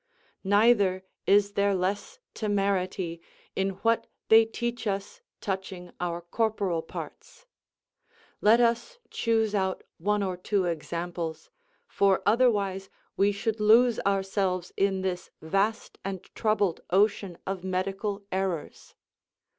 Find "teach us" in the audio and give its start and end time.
4.45-5.21